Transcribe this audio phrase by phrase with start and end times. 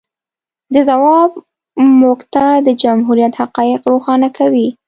[0.73, 1.31] د ځواب
[2.01, 4.67] موږ ته د جمهوریت حقایق روښانه کوي.